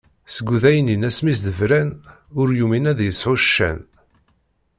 Seg 0.35 0.47
udaynin 0.55 1.05
asmi 1.09 1.33
s-d-bran, 1.37 1.89
ur 2.39 2.47
yumin 2.57 2.89
ad 2.91 2.99
yesɛu 3.07 3.35
ccan. 3.41 3.79